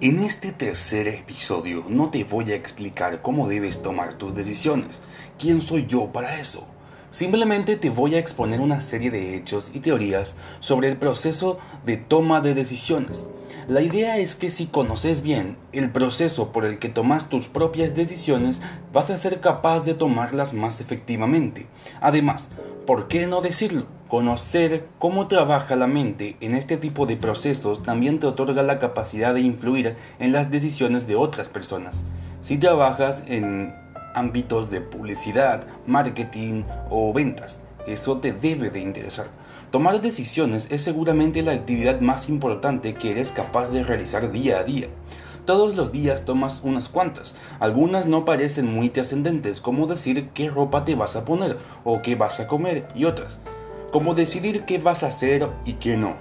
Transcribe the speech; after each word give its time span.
En 0.00 0.20
este 0.20 0.52
tercer 0.52 1.08
episodio 1.08 1.82
no 1.88 2.08
te 2.08 2.22
voy 2.22 2.52
a 2.52 2.54
explicar 2.54 3.20
cómo 3.20 3.48
debes 3.48 3.82
tomar 3.82 4.14
tus 4.14 4.32
decisiones. 4.32 5.02
¿Quién 5.40 5.60
soy 5.60 5.86
yo 5.86 6.12
para 6.12 6.38
eso? 6.38 6.68
Simplemente 7.10 7.74
te 7.74 7.90
voy 7.90 8.14
a 8.14 8.20
exponer 8.20 8.60
una 8.60 8.80
serie 8.80 9.10
de 9.10 9.34
hechos 9.34 9.72
y 9.74 9.80
teorías 9.80 10.36
sobre 10.60 10.88
el 10.88 10.98
proceso 10.98 11.58
de 11.84 11.96
toma 11.96 12.40
de 12.40 12.54
decisiones. 12.54 13.28
La 13.66 13.80
idea 13.80 14.18
es 14.18 14.36
que 14.36 14.50
si 14.50 14.66
conoces 14.66 15.22
bien 15.22 15.56
el 15.72 15.90
proceso 15.90 16.52
por 16.52 16.64
el 16.64 16.78
que 16.78 16.90
tomas 16.90 17.28
tus 17.28 17.48
propias 17.48 17.96
decisiones, 17.96 18.62
vas 18.92 19.10
a 19.10 19.18
ser 19.18 19.40
capaz 19.40 19.84
de 19.84 19.94
tomarlas 19.94 20.54
más 20.54 20.80
efectivamente. 20.80 21.66
Además, 22.00 22.50
¿por 22.88 23.06
qué 23.06 23.26
no 23.26 23.42
decirlo? 23.42 23.84
Conocer 24.08 24.86
cómo 24.98 25.26
trabaja 25.26 25.76
la 25.76 25.86
mente 25.86 26.38
en 26.40 26.54
este 26.54 26.78
tipo 26.78 27.04
de 27.04 27.18
procesos 27.18 27.82
también 27.82 28.18
te 28.18 28.26
otorga 28.26 28.62
la 28.62 28.78
capacidad 28.78 29.34
de 29.34 29.42
influir 29.42 29.94
en 30.18 30.32
las 30.32 30.50
decisiones 30.50 31.06
de 31.06 31.14
otras 31.14 31.50
personas. 31.50 32.06
Si 32.40 32.56
trabajas 32.56 33.24
en 33.26 33.74
ámbitos 34.14 34.70
de 34.70 34.80
publicidad, 34.80 35.66
marketing 35.86 36.62
o 36.88 37.12
ventas, 37.12 37.60
eso 37.86 38.20
te 38.20 38.32
debe 38.32 38.70
de 38.70 38.80
interesar. 38.80 39.26
Tomar 39.70 40.00
decisiones 40.00 40.66
es 40.70 40.80
seguramente 40.80 41.42
la 41.42 41.52
actividad 41.52 42.00
más 42.00 42.30
importante 42.30 42.94
que 42.94 43.10
eres 43.10 43.32
capaz 43.32 43.70
de 43.70 43.84
realizar 43.84 44.32
día 44.32 44.60
a 44.60 44.64
día. 44.64 44.88
Todos 45.48 45.76
los 45.76 45.92
días 45.92 46.26
tomas 46.26 46.60
unas 46.62 46.90
cuantas. 46.90 47.34
Algunas 47.58 48.04
no 48.04 48.26
parecen 48.26 48.66
muy 48.66 48.90
trascendentes, 48.90 49.62
como 49.62 49.86
decir 49.86 50.28
qué 50.34 50.50
ropa 50.50 50.84
te 50.84 50.94
vas 50.94 51.16
a 51.16 51.24
poner 51.24 51.56
o 51.84 52.02
qué 52.02 52.16
vas 52.16 52.38
a 52.38 52.46
comer, 52.46 52.86
y 52.94 53.06
otras 53.06 53.40
como 53.90 54.14
decidir 54.14 54.66
qué 54.66 54.76
vas 54.76 55.04
a 55.04 55.06
hacer 55.06 55.48
y 55.64 55.72
qué 55.72 55.96
no, 55.96 56.16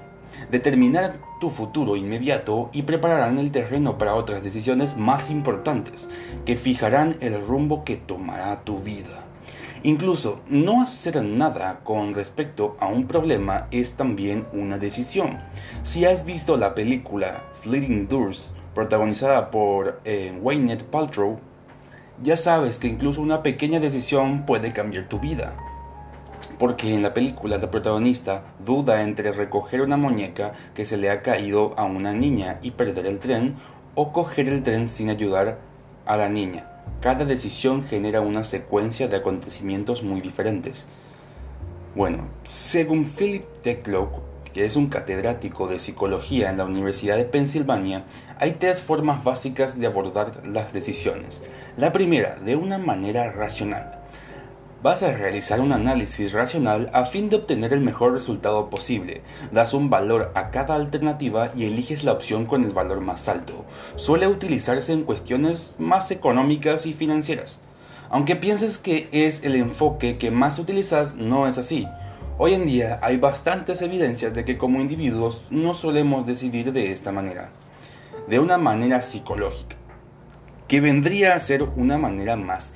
determinar 0.50 1.18
tu 1.42 1.50
futuro 1.50 1.98
inmediato 1.98 2.70
y 2.72 2.84
prepararán 2.84 3.38
el 3.38 3.52
terreno 3.52 3.98
para 3.98 4.16
otras 4.16 4.44
decisiones 4.44 4.96
más 4.96 5.30
importantes 5.30 6.08
que 6.46 6.56
fijarán 6.56 7.18
el 7.20 7.46
rumbo 7.46 7.84
que 7.84 7.98
tomará 7.98 8.62
tu 8.62 8.80
vida. 8.80 9.26
Incluso 9.84 10.40
no 10.48 10.82
hacer 10.82 11.22
nada 11.22 11.82
con 11.84 12.16
respecto 12.16 12.78
a 12.80 12.88
un 12.88 13.08
problema 13.08 13.68
es 13.72 13.98
también 13.98 14.48
una 14.54 14.78
decisión. 14.78 15.38
Si 15.84 16.06
has 16.06 16.24
visto 16.24 16.56
la 16.56 16.74
película 16.74 17.44
Sliding 17.52 18.08
Doors, 18.08 18.54
protagonizada 18.78 19.50
por 19.50 20.00
eh, 20.06 20.38
Wayne 20.40 20.78
Paltrow, 20.78 21.40
ya 22.22 22.38
sabes 22.38 22.78
que 22.78 22.88
incluso 22.88 23.24
una 23.24 23.42
pequeña 23.42 23.80
decisión 23.80 24.46
puede 24.46 24.72
cambiar 24.72 25.10
tu 25.10 25.18
vida 25.20 25.56
porque 26.60 26.94
en 26.94 27.02
la 27.02 27.14
película 27.14 27.58
la 27.58 27.72
protagonista 27.72 28.44
duda 28.64 29.02
entre 29.02 29.32
recoger 29.32 29.82
una 29.82 29.98
muñeca 29.98 30.54
que 30.76 30.86
se 30.86 30.98
le 30.98 31.10
ha 31.10 31.24
caído 31.24 31.74
a 31.76 31.86
una 31.86 32.14
niña 32.14 32.60
y 32.62 32.72
perder 32.72 33.08
el 33.08 33.18
tren 33.18 33.56
o 33.96 34.14
coger 34.14 34.48
el 34.48 34.62
tren 34.62 34.88
sin 34.88 35.10
ayudar 35.10 35.58
a 36.06 36.16
la 36.16 36.30
niña. 36.30 36.70
Cada 37.02 37.26
decisión 37.26 37.84
genera 37.84 38.22
una 38.22 38.44
secuencia 38.44 39.08
de 39.08 39.18
acontecimientos 39.18 40.04
muy 40.04 40.22
diferentes. 40.22 40.86
Bueno, 41.96 42.28
según 42.44 43.06
Philip 43.06 43.44
Techlock, 43.64 44.20
que 44.58 44.66
es 44.66 44.76
un 44.76 44.88
catedrático 44.88 45.68
de 45.68 45.78
psicología 45.78 46.50
en 46.50 46.58
la 46.58 46.66
Universidad 46.66 47.16
de 47.16 47.26
Pensilvania, 47.26 48.06
hay 48.40 48.54
tres 48.54 48.82
formas 48.82 49.24
básicas 49.24 49.80
de 49.80 49.86
abordar 49.86 50.48
las 50.48 50.74
decisiones. 50.74 51.44
La 51.78 51.92
primera, 51.92 52.40
de 52.44 52.56
una 52.56 52.80
manera 52.80 53.32
racional 53.32 54.00
Vas 54.82 55.04
a 55.04 55.12
realizar 55.12 55.60
un 55.62 55.74
análisis 55.74 56.34
racional 56.34 56.90
a 56.92 57.06
fin 57.06 57.30
de 57.30 57.36
obtener 57.36 57.72
el 57.72 57.82
mejor 57.82 58.14
resultado 58.14 58.72
posible. 58.72 59.22
Das 59.52 59.76
un 59.76 59.92
valor 59.92 60.32
a 60.34 60.50
cada 60.50 60.74
alternativa 60.74 61.52
y 61.56 61.66
eliges 61.66 62.04
la 62.04 62.14
opción 62.14 62.48
con 62.48 62.64
el 62.64 62.72
valor 62.72 63.02
más 63.02 63.28
alto. 63.28 63.64
Suele 63.96 64.28
utilizarse 64.28 64.92
en 64.92 65.04
cuestiones 65.04 65.76
más 65.78 66.10
económicas 66.10 66.88
y 66.88 66.94
financieras. 66.94 67.60
Aunque 68.10 68.36
pienses 68.36 68.80
que 68.80 69.08
es 69.12 69.44
el 69.44 69.56
enfoque 69.56 70.18
que 70.18 70.32
más 70.32 70.58
utilizas, 70.58 71.16
no 71.16 71.48
es 71.48 71.58
así. 71.60 71.88
Hoy 72.40 72.54
en 72.54 72.66
día 72.66 73.00
hay 73.02 73.18
bastantes 73.18 73.82
evidencias 73.82 74.34
de 74.34 74.46
que 74.46 74.58
como 74.58 74.80
individuos 74.80 75.42
no 75.50 75.74
solemos 75.74 76.26
decidir 76.26 76.72
de 76.72 76.92
esta 76.92 77.12
manera, 77.12 77.50
de 78.28 78.40
una 78.40 78.58
manera 78.58 79.02
psicológica, 79.02 79.76
que 80.68 80.82
vendría 80.82 81.36
a 81.36 81.40
ser 81.40 81.64
una 81.64 81.98
manera 81.98 82.36
más 82.36 82.74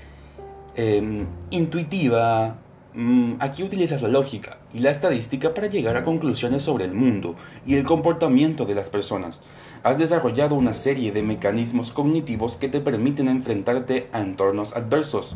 Em, 0.74 1.26
intuitiva, 1.50 2.56
mm, 2.94 3.34
aquí 3.40 3.62
utilizas 3.62 4.02
la 4.02 4.08
lógica 4.08 4.58
y 4.74 4.80
la 4.80 4.90
estadística 4.90 5.54
para 5.54 5.68
llegar 5.68 5.98
a 5.98 6.06
conclusiones 6.06 6.62
sobre 6.62 6.86
el 6.86 6.94
mundo 6.94 7.36
y 7.66 7.76
el 7.76 7.84
comportamiento 7.84 8.66
de 8.66 8.76
las 8.76 8.90
personas. 8.90 9.42
Has 9.84 9.98
desarrollado 9.98 10.56
una 10.56 10.74
serie 10.74 11.12
de 11.12 11.24
mecanismos 11.24 11.92
cognitivos 11.92 12.56
que 12.56 12.70
te 12.70 12.80
permiten 12.80 13.28
enfrentarte 13.28 14.08
a 14.14 14.22
entornos 14.22 14.74
adversos, 14.74 15.36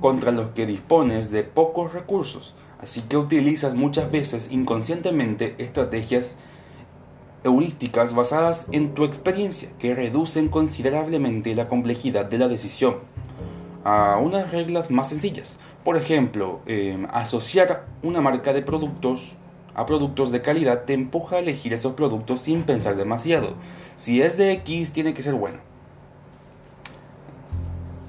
contra 0.00 0.32
los 0.32 0.48
que 0.48 0.66
dispones 0.66 1.30
de 1.30 1.44
pocos 1.44 1.94
recursos, 1.94 2.54
así 2.80 3.02
que 3.02 3.16
utilizas 3.16 3.74
muchas 3.74 4.10
veces 4.10 4.50
inconscientemente 4.50 5.54
estrategias 5.58 6.36
heurísticas 7.44 8.14
basadas 8.14 8.66
en 8.72 8.94
tu 8.94 9.04
experiencia 9.04 9.70
que 9.78 9.94
reducen 9.94 10.48
considerablemente 10.48 11.54
la 11.54 11.68
complejidad 11.68 12.26
de 12.26 12.38
la 12.38 12.48
decisión 12.48 12.96
a 13.84 14.18
unas 14.18 14.50
reglas 14.50 14.90
más 14.90 15.08
sencillas. 15.08 15.56
Por 15.84 15.96
ejemplo, 15.96 16.60
em, 16.66 17.06
asociar 17.10 17.86
una 18.02 18.20
marca 18.20 18.52
de 18.52 18.62
productos 18.62 19.36
a 19.74 19.86
productos 19.86 20.32
de 20.32 20.42
calidad 20.42 20.84
te 20.84 20.92
empuja 20.92 21.36
a 21.36 21.38
elegir 21.38 21.72
esos 21.72 21.92
productos 21.92 22.40
sin 22.40 22.64
pensar 22.64 22.96
demasiado. 22.96 23.54
Si 23.94 24.20
es 24.20 24.36
de 24.36 24.52
X, 24.52 24.92
tiene 24.92 25.14
que 25.14 25.22
ser 25.22 25.34
bueno. 25.34 25.58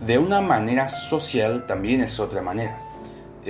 De 0.06 0.18
una 0.18 0.42
manera 0.42 0.90
social 0.90 1.68
también 1.68 2.02
es 2.02 2.20
otra 2.20 2.42
manera. 2.42 2.89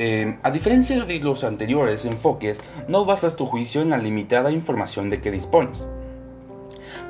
Em, 0.01 0.37
a 0.43 0.51
diferencia 0.51 1.03
de 1.03 1.19
los 1.19 1.43
anteriores 1.43 2.05
enfoques, 2.05 2.61
no 2.87 3.03
basas 3.03 3.35
tu 3.35 3.45
juicio 3.45 3.81
en 3.81 3.89
la 3.89 3.97
limitada 3.97 4.49
información 4.49 5.09
de 5.09 5.19
que 5.19 5.29
dispones. 5.29 5.85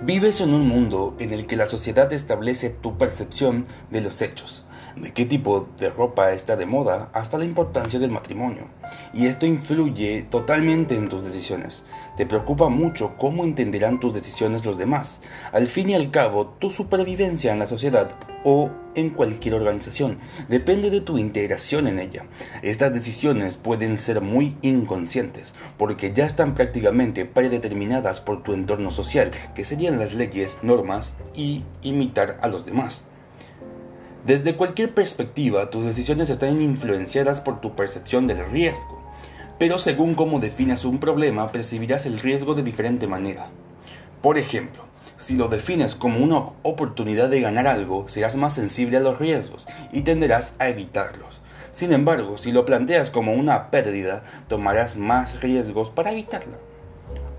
Vives 0.02 0.42
en 0.42 0.56
un 0.56 0.68
mundo 0.68 1.16
en 1.20 1.32
el 1.32 1.46
que 1.46 1.56
la 1.56 1.70
sociedad 1.70 2.12
establece 2.12 2.72
tu 2.72 2.98
percepción 2.98 3.64
de 3.92 4.02
los 4.02 4.24
hechos 4.24 4.66
de 5.00 5.12
qué 5.12 5.26
tipo 5.26 5.68
de 5.78 5.90
ropa 5.90 6.32
está 6.32 6.56
de 6.56 6.66
moda 6.66 7.10
hasta 7.14 7.38
la 7.38 7.46
importancia 7.46 8.00
del 8.00 8.12
matrimonio. 8.12 8.68
Y 9.14 9.28
esto 9.28 9.46
influye 9.46 10.26
totalmente 10.30 10.96
en 10.96 11.10
tus 11.10 11.24
decisiones. 11.24 11.84
Te 12.18 12.26
preocupa 12.26 12.70
mucho 12.70 13.16
cómo 13.18 13.44
entenderán 13.44 14.00
tus 14.00 14.14
decisiones 14.14 14.66
los 14.66 14.78
demás. 14.78 15.22
Al 15.52 15.68
fin 15.68 15.90
y 15.90 15.96
al 15.96 16.12
cabo, 16.12 16.48
tu 16.48 16.72
supervivencia 16.72 17.52
en 17.52 17.59
la 17.59 17.68
sociedad 17.68 18.16
o 18.44 18.72
en 18.96 19.09
cualquier 19.09 19.54
organización 19.54 20.18
depende 20.48 20.90
de 20.90 21.02
tu 21.02 21.18
integración 21.18 21.88
en 21.88 22.00
ella. 22.00 22.26
Estas 22.62 22.94
decisiones 22.94 23.58
pueden 23.58 23.98
ser 23.98 24.22
muy 24.22 24.58
inconscientes 24.62 25.54
porque 25.78 26.14
ya 26.14 26.26
están 26.26 26.56
prácticamente 26.56 27.26
predeterminadas 27.26 28.22
por 28.22 28.44
tu 28.44 28.54
entorno 28.54 28.92
social, 28.92 29.32
que 29.56 29.66
serían 29.66 30.00
las 30.00 30.14
leyes, 30.14 30.59
normas 30.62 31.14
y 31.34 31.64
imitar 31.82 32.40
a 32.42 32.48
los 32.48 32.66
demás. 32.66 33.06
Desde 34.25 34.56
cualquier 34.56 34.94
perspectiva, 34.94 35.69
tus 35.69 35.85
decisiones 35.85 36.30
están 36.30 36.62
influenciadas 36.62 37.40
por 37.40 37.62
tu 37.62 37.75
percepción 37.75 38.28
del 38.28 38.46
riesgo, 38.52 39.02
pero 39.57 39.80
según 39.80 40.13
cómo 40.13 40.41
definas 40.41 40.84
un 40.84 41.00
problema, 41.00 41.52
percibirás 41.53 42.06
el 42.06 42.19
riesgo 42.19 42.53
de 42.53 42.63
diferente 42.63 43.08
manera. 43.08 43.47
Por 44.22 44.38
ejemplo, 44.38 44.84
si 45.18 45.38
lo 45.38 45.47
defines 45.47 45.96
como 45.96 46.19
una 46.19 46.52
oportunidad 46.63 47.29
de 47.29 47.40
ganar 47.40 47.68
algo, 47.68 48.09
serás 48.09 48.35
más 48.35 48.53
sensible 48.53 48.97
a 48.97 49.02
los 49.02 49.19
riesgos 49.19 49.66
y 49.94 50.02
tenderás 50.02 50.56
a 50.59 50.68
evitarlos. 50.68 51.41
Sin 51.72 51.94
embargo, 51.94 52.38
si 52.38 52.52
lo 52.52 52.66
planteas 52.66 53.12
como 53.12 53.34
una 53.34 53.72
pérdida, 53.72 54.24
tomarás 54.50 54.97
más 54.97 55.41
riesgos 55.41 55.91
para 55.91 56.12
evitarla 56.12 56.58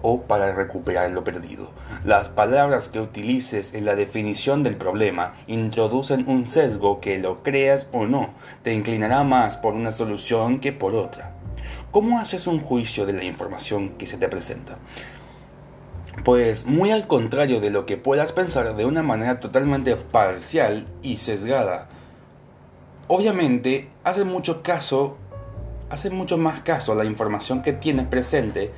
o 0.03 0.23
para 0.23 0.53
recuperar 0.53 1.11
lo 1.11 1.25
perdido. 1.25 1.71
Las 2.05 2.29
palabras 2.29 2.89
que 2.89 3.01
utilices 3.01 3.75
en 3.75 3.85
la 3.85 3.97
definición 3.97 4.63
del 4.63 4.77
problema 4.77 5.33
introducen 5.47 6.29
un 6.29 6.47
sesgo 6.47 7.01
que 7.01 7.19
lo 7.19 7.43
creas 7.43 7.87
o 7.93 8.07
no, 8.07 8.35
te 8.63 8.75
inclinará 8.75 9.23
más 9.25 9.57
por 9.57 9.75
una 9.75 9.93
solución 9.93 10.61
que 10.61 10.73
por 10.73 10.95
otra. 10.95 11.35
¿Cómo 11.91 12.19
haces 12.21 12.47
un 12.47 12.61
juicio 12.61 13.05
de 13.05 13.13
la 13.13 13.25
información 13.25 13.91
que 13.91 14.07
se 14.07 14.17
te 14.17 14.29
presenta? 14.29 14.79
Pues 16.25 16.67
muy 16.67 16.91
al 16.91 17.07
contrario 17.07 17.61
de 17.61 17.71
lo 17.71 17.87
que 17.87 17.97
puedas 17.97 18.33
pensar 18.33 18.77
de 18.77 18.85
una 18.85 19.03
manera 19.03 19.41
totalmente 19.41 19.97
parcial 19.97 20.87
y 21.03 21.17
sesgada. 21.17 21.89
Obviamente, 23.09 23.89
hace 24.05 24.25
mucho 24.25 24.63
caso, 24.63 25.17
hace 25.89 26.11
mucho 26.11 26.37
más 26.37 26.61
caso 26.61 26.93
a 26.93 26.97
la 26.97 27.05
información 27.05 27.63
que 27.63 27.73
tienes 27.73 28.07
presente 28.07 28.71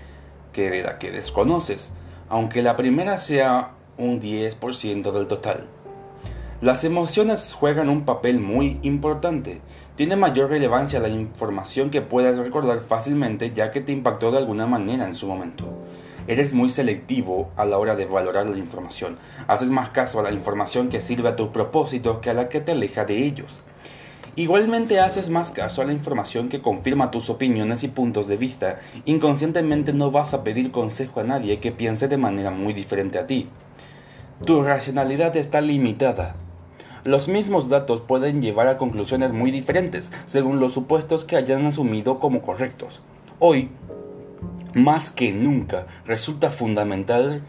que 0.52 0.70
de 0.70 0.82
la 0.82 0.98
que 0.98 1.10
desconoces, 1.10 1.92
aunque 2.28 2.62
la 2.62 2.74
primera 2.74 3.18
sea 3.18 3.72
un 3.98 4.20
10% 4.20 5.12
del 5.12 5.26
total. 5.26 5.64
Las 6.62 6.84
emociones 6.84 7.54
juegan 7.54 7.88
un 7.88 8.04
papel 8.04 8.38
muy 8.38 8.78
importante. 8.82 9.60
Tiene 9.96 10.14
mayor 10.14 10.48
relevancia 10.48 11.00
la 11.00 11.08
información 11.08 11.90
que 11.90 12.02
puedas 12.02 12.36
recordar 12.36 12.82
fácilmente 12.82 13.52
ya 13.52 13.72
que 13.72 13.80
te 13.80 13.90
impactó 13.90 14.30
de 14.30 14.38
alguna 14.38 14.68
manera 14.68 15.06
en 15.06 15.16
su 15.16 15.26
momento. 15.26 15.66
Eres 16.28 16.54
muy 16.54 16.70
selectivo 16.70 17.50
a 17.56 17.64
la 17.64 17.78
hora 17.78 17.96
de 17.96 18.06
valorar 18.06 18.48
la 18.48 18.58
información. 18.58 19.18
Haces 19.48 19.70
más 19.70 19.90
caso 19.90 20.20
a 20.20 20.22
la 20.22 20.30
información 20.30 20.88
que 20.88 21.00
sirve 21.00 21.30
a 21.30 21.34
tus 21.34 21.48
propósitos 21.48 22.18
que 22.18 22.30
a 22.30 22.34
la 22.34 22.48
que 22.48 22.60
te 22.60 22.70
aleja 22.70 23.04
de 23.04 23.16
ellos. 23.18 23.64
Igualmente 24.34 24.98
haces 24.98 25.28
más 25.28 25.50
caso 25.50 25.82
a 25.82 25.84
la 25.84 25.92
información 25.92 26.48
que 26.48 26.62
confirma 26.62 27.10
tus 27.10 27.28
opiniones 27.28 27.84
y 27.84 27.88
puntos 27.88 28.28
de 28.28 28.38
vista. 28.38 28.78
Inconscientemente 29.04 29.92
no 29.92 30.10
vas 30.10 30.32
a 30.32 30.42
pedir 30.42 30.70
consejo 30.70 31.20
a 31.20 31.24
nadie 31.24 31.60
que 31.60 31.70
piense 31.70 32.08
de 32.08 32.16
manera 32.16 32.50
muy 32.50 32.72
diferente 32.72 33.18
a 33.18 33.26
ti. 33.26 33.48
Tu 34.46 34.62
racionalidad 34.62 35.36
está 35.36 35.60
limitada. 35.60 36.34
Los 37.04 37.28
mismos 37.28 37.68
datos 37.68 38.00
pueden 38.00 38.40
llevar 38.40 38.68
a 38.68 38.78
conclusiones 38.78 39.32
muy 39.32 39.50
diferentes 39.50 40.10
según 40.24 40.60
los 40.60 40.72
supuestos 40.72 41.26
que 41.26 41.36
hayan 41.36 41.66
asumido 41.66 42.18
como 42.18 42.40
correctos. 42.40 43.02
Hoy, 43.38 43.68
más 44.72 45.10
que 45.10 45.32
nunca, 45.32 45.86
resulta 46.06 46.50
fundamental 46.50 47.42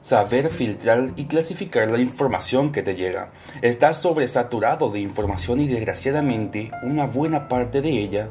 saber 0.00 0.48
filtrar 0.50 1.12
y 1.16 1.26
clasificar 1.26 1.90
la 1.90 1.98
información 1.98 2.72
que 2.72 2.82
te 2.82 2.94
llega. 2.94 3.30
Estás 3.62 4.00
sobresaturado 4.00 4.90
de 4.90 5.00
información 5.00 5.60
y 5.60 5.68
desgraciadamente 5.68 6.70
una 6.82 7.06
buena 7.06 7.48
parte 7.48 7.82
de 7.82 7.90
ella 7.90 8.28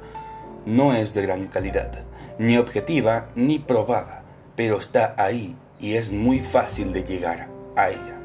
no 0.66 0.94
es 0.94 1.14
de 1.14 1.22
gran 1.22 1.48
calidad, 1.48 1.92
ni 2.38 2.58
objetiva 2.58 3.30
ni 3.36 3.60
probada, 3.60 4.24
pero 4.56 4.78
está 4.78 5.16
ahí 5.18 5.56
y 5.80 5.94
es 5.94 6.12
muy 6.12 6.40
fácil 6.40 6.92
de 6.92 7.04
llegar 7.04 7.48
a 7.76 7.90
ella. 7.90 8.20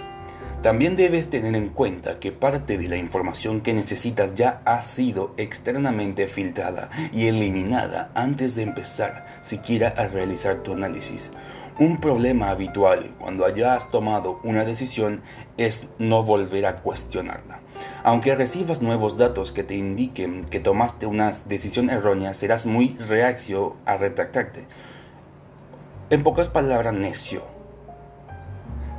También 0.64 0.96
debes 0.96 1.28
tener 1.28 1.54
en 1.56 1.68
cuenta 1.68 2.18
que 2.18 2.32
parte 2.32 2.78
de 2.78 2.88
la 2.88 2.96
información 2.96 3.60
que 3.60 3.74
necesitas 3.74 4.34
ya 4.34 4.62
ha 4.64 4.80
sido 4.80 5.34
externamente 5.36 6.26
filtrada 6.26 6.88
y 7.12 7.26
eliminada 7.26 8.10
antes 8.14 8.54
de 8.54 8.62
empezar 8.62 9.26
siquiera 9.42 9.88
a 9.88 10.08
realizar 10.08 10.62
tu 10.62 10.72
análisis. 10.72 11.30
Un 11.76 11.96
problema 11.98 12.50
habitual 12.50 13.10
cuando 13.18 13.44
hayas 13.44 13.90
tomado 13.90 14.38
una 14.44 14.64
decisión 14.64 15.22
es 15.56 15.88
no 15.98 16.22
volver 16.22 16.66
a 16.66 16.76
cuestionarla. 16.76 17.58
Aunque 18.04 18.36
recibas 18.36 18.80
nuevos 18.80 19.16
datos 19.16 19.50
que 19.50 19.64
te 19.64 19.74
indiquen 19.74 20.44
que 20.44 20.60
tomaste 20.60 21.06
una 21.06 21.32
decisión 21.46 21.90
errónea, 21.90 22.32
serás 22.34 22.64
muy 22.64 22.96
reacio 23.08 23.74
a 23.86 23.96
retractarte. 23.96 24.66
En 26.10 26.22
pocas 26.22 26.48
palabras, 26.48 26.94
necio. 26.94 27.42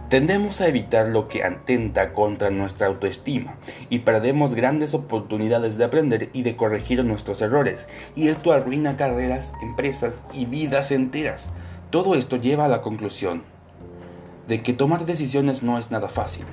Tendemos 0.10 0.60
a 0.60 0.68
evitar 0.68 1.08
lo 1.08 1.30
que 1.30 1.46
atenta 1.46 2.12
contra 2.12 2.50
nuestra 2.50 2.88
autoestima 2.88 3.56
y 3.90 4.00
perdemos 4.00 4.54
grandes 4.54 4.94
oportunidades 4.94 5.78
de 5.78 5.86
aprender 5.86 6.30
y 6.34 6.44
de 6.44 6.58
corregir 6.58 7.06
nuestros 7.06 7.42
errores, 7.42 7.88
y 8.18 8.28
esto 8.28 8.52
arruina 8.52 8.98
carreras, 8.98 9.54
empresas 9.64 10.20
y 10.34 10.46
vidas 10.46 10.92
enteras. 10.92 11.54
Todo 11.90 12.16
esto 12.16 12.38
lleva 12.38 12.66
a 12.66 12.70
la 12.70 12.82
conclusión 12.82 13.44
de 14.48 14.62
que 14.62 14.74
tomar 14.74 15.06
decisiones 15.06 15.64
no 15.64 15.78
es 15.78 15.92
nada 15.92 16.10
fácil. 16.10 16.46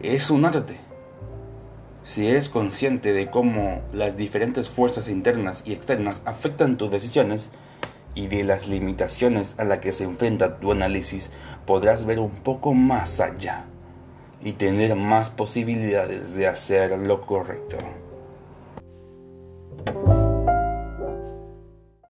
Es 0.00 0.30
un 0.30 0.44
arte. 0.44 0.76
Si 2.04 2.26
eres 2.26 2.48
consciente 2.48 3.12
de 3.12 3.30
cómo 3.30 3.82
las 3.92 4.16
diferentes 4.16 4.68
fuerzas 4.68 5.08
internas 5.08 5.62
y 5.64 5.72
externas 5.72 6.22
afectan 6.24 6.76
tus 6.76 6.90
decisiones 6.90 7.50
y 8.14 8.26
de 8.26 8.42
las 8.42 8.68
limitaciones 8.68 9.54
a 9.58 9.64
las 9.64 9.78
que 9.78 9.92
se 9.92 10.04
enfrenta 10.04 10.58
tu 10.58 10.72
análisis, 10.72 11.30
podrás 11.66 12.06
ver 12.06 12.18
un 12.18 12.30
poco 12.30 12.74
más 12.74 13.20
allá 13.20 13.66
y 14.42 14.52
tener 14.52 14.96
más 14.96 15.30
posibilidades 15.30 16.34
de 16.34 16.48
hacer 16.48 16.98
lo 16.98 17.20
correcto. 17.20 17.76